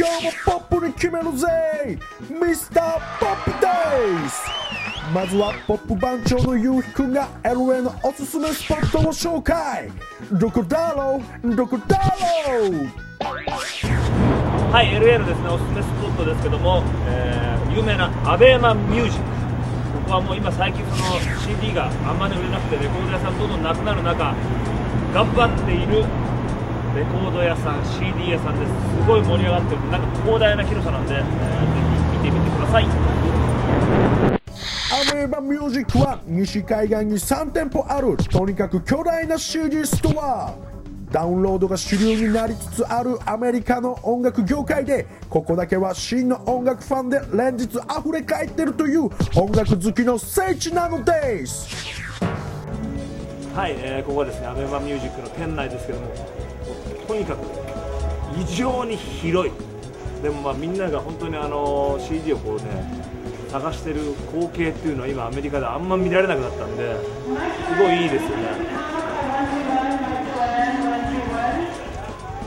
[0.00, 1.46] 今日もポップに決めるぜ。
[2.30, 4.40] ミスターポップです。
[5.12, 9.90] まずはポップ番長のゆうひくんが LA のおすすめスポットを紹介。
[10.32, 11.98] どこだろうどこだ
[12.48, 12.72] ろう
[14.72, 15.48] はい LA のですね。
[15.50, 19.24] おすすめスポットですけども、えー有名なアベーマミュージック。
[19.26, 24.34] ここはもう今最近その CD があんまり売れなくてレコード屋さんどんどんなくなる中
[25.12, 26.04] 頑張っている
[26.94, 31.26] レコード屋さん CD 屋さんですすごい盛り上がってるなんか広大な広さなんで、えーぜ
[32.24, 32.84] ひ見てみてください。
[34.92, 40.54] アメーバミュージックは西海岸に3店舗あるとにかく巨大な CD ストア。
[41.10, 52.00] ダウンロードが主流になりつつあるアメリカの音楽業界でここだけは真の音楽ファンで連日溢れ返ってるという音楽好きの聖地なのです
[53.56, 56.14] はい、えーここはですねアベマミュージックの店内ですけども
[57.10, 57.40] とにかく
[58.40, 59.52] 異常に広い。
[60.22, 62.62] でもまあみんなが本当にあの CD をこうね
[63.50, 68.36] 探してる光景っていうのは今アメリカであんま見られなくなったんですごいいいですよね。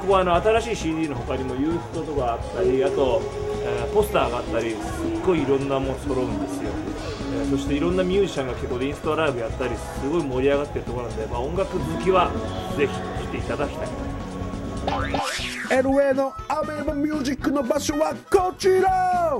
[0.00, 3.20] ここはあの新しい CD の他にもユーストとかあったりあと、
[3.62, 4.78] えーポスターがあったりすっ
[5.26, 6.70] ごいいろんなもの揃うんですよ、
[7.34, 12.30] えーそしていろんなミュージシャンが結構インストライブやったりすごい盛り上がってるところなんで、まあ、音楽好きは
[12.78, 14.05] ぜひ来ていただきたい。
[14.86, 19.38] LA のアメーバミュージックの場所はこちら。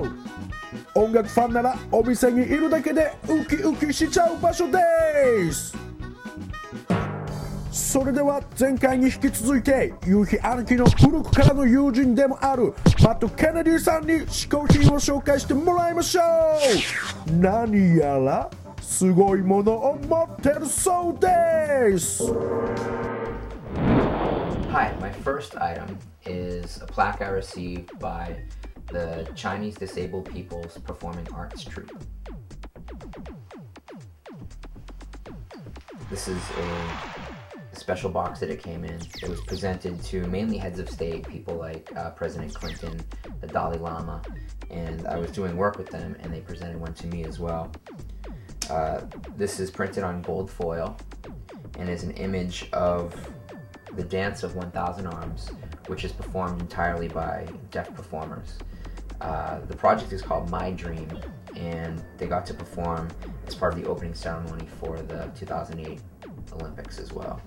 [0.93, 5.75] 音楽ファンならお店にいるだけでウキウキしちゃう場所です。
[7.71, 17.31] それでは前回に引き続いて夕日兄貴の古くからの友人でもあるマット・ケネディさんに嗜好品を紹介してもらいましょう。
[17.31, 18.49] 何やら
[18.81, 22.23] すごいものを持ってるそうです。
[24.69, 28.37] Hi, my first item is a plaque I received by
[28.87, 32.03] the Chinese Disabled People's Performing Arts Troupe.
[36.09, 38.99] This is a special box that it came in.
[39.21, 43.01] It was presented to mainly heads of state, people like uh, President Clinton,
[43.39, 44.21] the Dalai Lama,
[44.69, 47.71] and I was doing work with them, and they presented one to me as well.
[48.69, 49.01] Uh,
[49.37, 50.97] this is printed on gold foil
[51.79, 53.15] and is an image of
[53.97, 55.49] the Dance of 1000 Arms,
[55.87, 58.59] which is performed entirely by deaf performers.
[59.19, 61.09] Uh, the project is called My Dream,
[61.55, 63.09] and they got to perform
[63.47, 65.99] as part of the opening ceremony for the 2008
[66.53, 67.41] Olympics as well.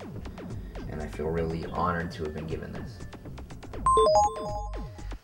[0.91, 2.99] And I feel really honored to have been given this.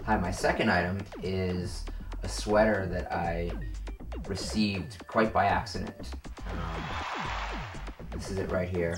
[0.04, 1.84] Hi, my second item is
[2.22, 3.50] a sweater that I
[4.28, 6.10] received quite by accident.
[6.53, 6.84] Um,
[8.12, 8.97] this is it right here.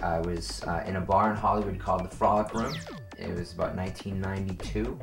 [0.00, 2.74] I was uh, in a bar in Hollywood called the Frolic Room.
[3.18, 4.98] It was about 1992,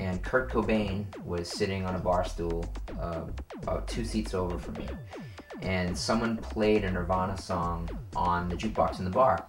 [0.00, 2.64] and Kurt Cobain was sitting on a bar stool
[3.00, 3.22] uh,
[3.62, 4.88] about two seats over from me.
[5.62, 9.46] And someone played a Nirvana song on the jukebox in the bar,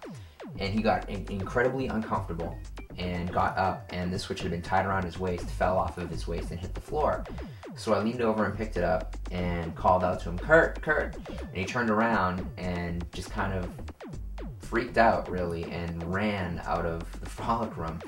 [0.58, 2.56] and he got in- incredibly uncomfortable
[2.98, 6.08] and got up, and this which had been tied around his waist fell off of
[6.08, 7.24] his waist and hit the floor.
[7.76, 11.16] So I leaned over and picked it up and called out to him, Kurt, Kurt.
[11.28, 13.70] And he turned around and just kind of
[14.68, 18.00] freaked out really and ran out of the frolic room.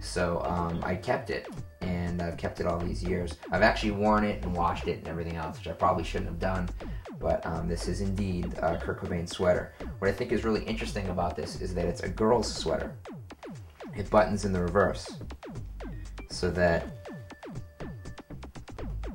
[0.00, 1.48] So um, I kept it
[1.80, 3.38] and I've kept it all these years.
[3.50, 6.38] I've actually worn it and washed it and everything else, which I probably shouldn't have
[6.38, 6.68] done.
[7.18, 9.72] But um, this is indeed uh, Kurt Cobain's sweater.
[10.00, 12.94] What I think is really interesting about this is that it's a girl's sweater.
[13.96, 15.16] It buttons in the reverse
[16.30, 16.86] so that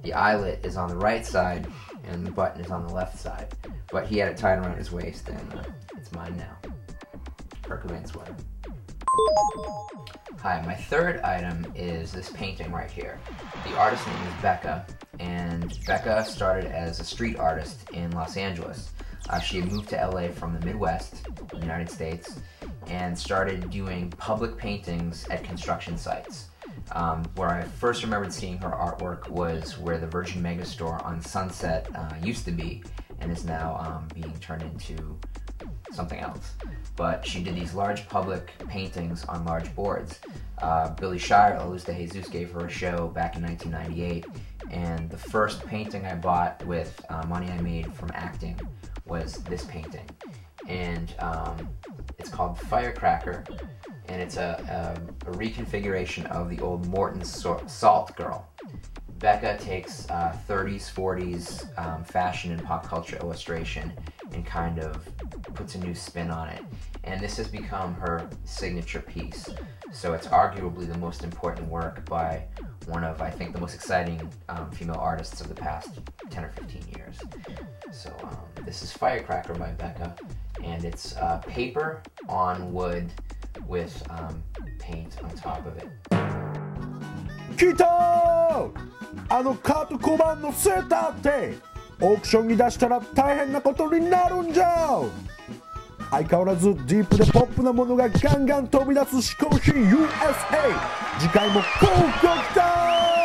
[0.03, 1.67] the eyelet is on the right side
[2.05, 3.53] and the button is on the left side.
[3.91, 5.63] But he had it tied around his waist and uh,
[5.97, 6.57] it's mine now.
[7.75, 8.09] Cobain.
[10.41, 13.19] Hi, my third item is this painting right here.
[13.65, 14.85] The artist's name is Becca,
[15.19, 18.91] and Becca started as a street artist in Los Angeles.
[19.29, 22.39] Uh, she had moved to LA from the Midwest, the United States,
[22.87, 26.47] and started doing public paintings at construction sites.
[26.93, 31.89] Um, where I first remembered seeing her artwork was where the Virgin Megastore on Sunset
[31.93, 32.83] uh, used to be,
[33.19, 35.17] and is now um, being turned into
[35.97, 36.53] something else.
[36.95, 40.19] But she did these large public paintings on large boards.
[40.59, 44.25] Uh, Billy Shire, Luz de Jesus, gave her a show back in 1998,
[44.71, 48.55] and the first painting I bought with uh, money I made from acting
[49.05, 50.09] was this painting.
[50.67, 51.69] And um,
[52.17, 53.43] it's called Firecracker,
[54.07, 54.95] and it's a,
[55.25, 58.47] a, a reconfiguration of the old Morton Salt Girl.
[59.19, 63.91] Becca takes uh, 30s, 40s um, fashion and pop culture illustration
[64.33, 65.07] and kind of
[65.57, 66.61] puts a new spin on it.
[67.03, 69.49] And this has become her signature piece.
[69.91, 72.43] So it's arguably the most important work by
[72.85, 75.99] one of, I think, the most exciting um, female artists of the past
[76.29, 77.17] 10 or 15 years.
[77.91, 80.15] So um, this is Firecracker by Becca,
[80.63, 83.11] and it's uh, paper on wood
[83.65, 84.43] with um,
[84.79, 85.89] paint on top of it.
[87.57, 87.87] 来た
[89.29, 91.55] あのカートコバーンのセーターって
[91.99, 95.01] オークションに出したら大変なことになるんじゃ。
[96.09, 99.99] 相変わらずディープでポップなものがガンガン飛び出す嗜好品 USA
[101.19, 101.87] 次回も高
[102.21, 103.17] 極体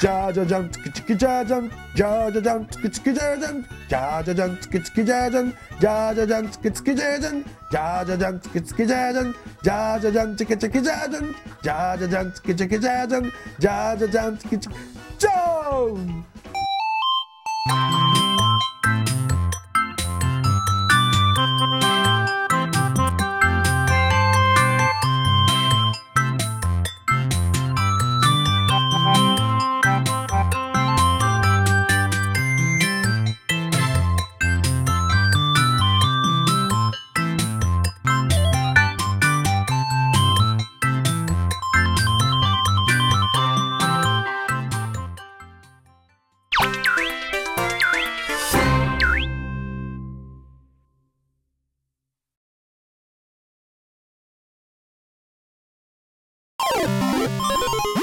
[0.00, 14.72] じゃじゃじゃんつきつきじゃじゃんじゃじゃじゃんつきつきじゃじゃんじゃじゃじゃんつきつきじゃじゃんじゃじゃじゃんつきつきじゃじゃんじゃじゃじゃんつきつきじゃじゃんじゃじゃじゃんつきつきじゃじゃんじゃじゃじゃんつきつきじゃじゃんじゃじゃじゃんつきつき
[15.18, 16.24] じゃーん
[17.68, 18.01] you
[57.22, 58.01] Música